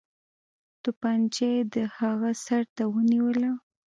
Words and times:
توپنچه 0.83 1.45
یې 1.53 1.59
د 1.73 1.75
هغه 1.97 2.31
سر 2.45 2.63
ته 2.75 2.83
ونیوله. 2.93 3.51